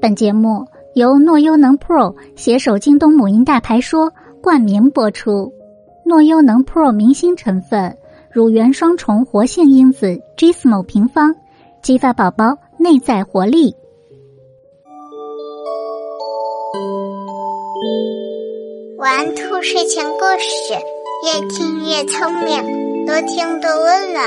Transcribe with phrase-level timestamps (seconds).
[0.00, 5.52] 本节目由诺优能 Pro 携手京东母婴大牌说冠名播出。
[6.04, 7.96] 诺优能 Pro 明星成分：
[8.30, 11.34] 乳源双重活性因子 Gismo 平方，
[11.82, 13.74] 激发宝宝内在活力。
[18.98, 20.74] 玩兔睡前故事，
[21.24, 24.24] 越听越聪明，多听多温暖。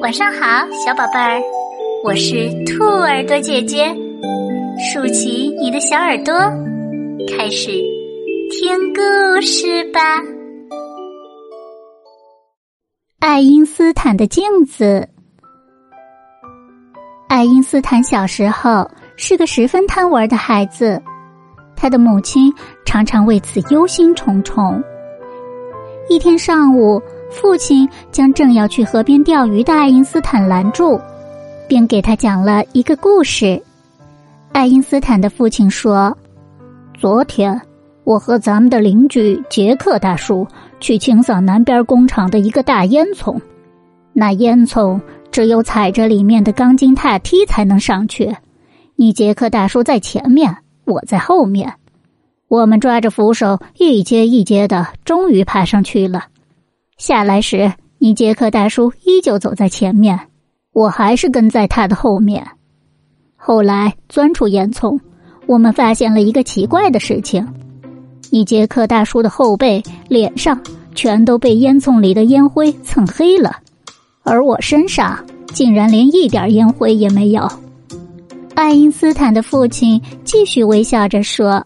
[0.00, 1.40] 晚上好，小宝贝儿，
[2.04, 3.94] 我是兔耳朵姐姐，
[4.76, 6.34] 竖起你的小耳朵，
[7.28, 7.70] 开始
[8.50, 10.00] 听故事吧。
[13.20, 15.08] 爱因斯坦的镜子。
[17.28, 21.00] 爱因斯坦小时候是个十分贪玩的孩子。
[21.76, 22.52] 他的母亲
[22.84, 24.82] 常常为此忧心忡忡。
[26.08, 27.00] 一天上午，
[27.30, 31.00] 父亲将正要去河边钓鱼的爱因斯坦拦住，
[31.68, 33.62] 并给他讲了一个故事。
[34.54, 36.16] 爱因斯坦的父亲说
[36.96, 37.60] ：“昨天，
[38.04, 40.46] 我和咱们的邻居杰克大叔
[40.78, 43.36] 去清扫南边工厂的一个大烟囱，
[44.12, 45.00] 那烟囱
[45.32, 48.32] 只有踩着里面的钢筋踏梯才能上去。
[48.94, 50.56] 你杰克大叔在前面。”
[50.86, 51.72] 我在后面，
[52.46, 56.26] 我们抓着扶手一阶一阶的，终于爬上去了。
[56.96, 60.28] 下来时，你杰克大叔依旧走在前面，
[60.72, 62.46] 我还是跟在他的后面。
[63.46, 64.98] 后来钻出烟囱，
[65.44, 67.46] 我们发现了一个奇怪的事情：
[68.30, 70.58] 你杰克大叔的后背、脸上
[70.94, 73.54] 全都被烟囱里的烟灰蹭黑了，
[74.22, 75.22] 而我身上
[75.52, 77.46] 竟然连一点烟灰也没有。
[78.54, 81.62] 爱因斯坦的父亲继续微笑着说：“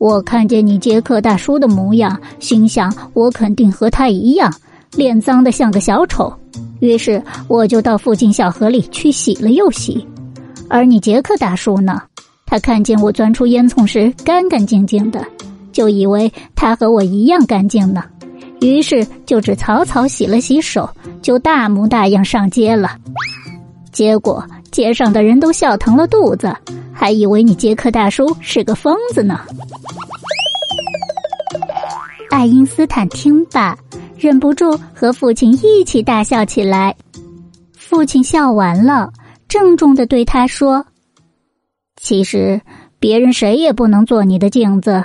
[0.00, 4.50] 我看见你杰克大叔的模样，心想我肯定和他一样，
[4.96, 6.32] 脸脏的像个小丑。
[6.78, 10.06] 于是我就到附近小河里去洗了又洗。
[10.70, 12.00] 而你杰克大叔呢？
[12.46, 15.22] 他看见我钻出烟囱时干干净净的，
[15.72, 18.04] 就以为他和我一样干净呢，
[18.60, 20.88] 于是就只草草洗了洗手，
[21.20, 22.96] 就大模大样上街了。
[23.92, 26.56] 结果。”街上的人都笑疼了肚子，
[26.92, 29.40] 还以为你杰克大叔是个疯子呢。
[32.30, 33.76] 爱因斯坦听罢，
[34.16, 36.94] 忍不住和父亲一起大笑起来。
[37.76, 39.12] 父亲笑完了，
[39.50, 40.86] 郑重的对他说
[42.00, 42.60] ：“其实，
[43.00, 45.04] 别人谁也不能做你的镜子，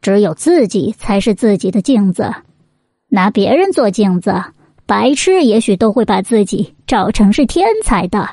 [0.00, 2.32] 只有自己才是自己的镜子。
[3.08, 4.42] 拿别人做镜子，
[4.86, 8.26] 白痴也许都会把自己照成是天才的。”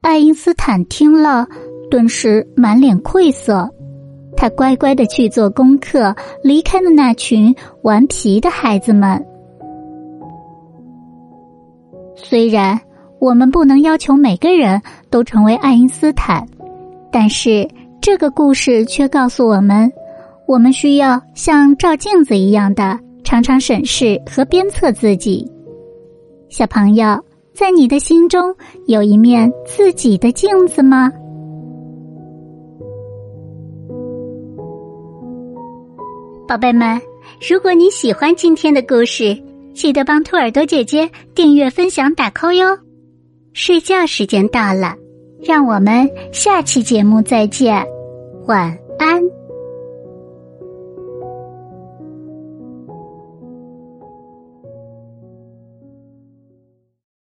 [0.00, 1.48] 爱因斯坦听了，
[1.90, 3.68] 顿时满脸愧色。
[4.36, 6.14] 他乖乖的去做功课，
[6.44, 7.52] 离开了那群
[7.82, 9.26] 顽皮的孩子们。
[12.14, 12.80] 虽然
[13.20, 16.46] 我们不能要求每个人都成为爱因斯坦，
[17.12, 17.68] 但是
[18.00, 19.92] 这个故事却告诉我们：
[20.46, 25.48] 我们需要像照镜子一样的常常审视和鞭策自己。
[26.48, 27.20] 小朋友。
[27.52, 28.54] 在你的心中
[28.86, 31.10] 有一面自己的镜子吗？
[36.48, 36.98] 宝贝们，
[37.50, 39.36] 如果你喜欢今天的故事，
[39.74, 42.78] 记得帮兔耳朵姐姐订阅、分享、打 call 哟。
[43.52, 44.94] 睡觉时间到了，
[45.42, 47.84] 让我们下期节目再见，
[48.46, 49.39] 晚安。